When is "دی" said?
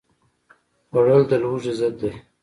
1.99-2.11